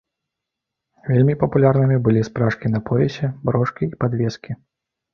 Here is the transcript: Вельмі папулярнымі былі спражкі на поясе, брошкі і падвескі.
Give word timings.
Вельмі 1.11 1.35
папулярнымі 1.43 1.97
былі 2.09 2.21
спражкі 2.31 2.75
на 2.75 2.79
поясе, 2.91 3.33
брошкі 3.49 3.83
і 3.93 3.97
падвескі. 4.05 4.63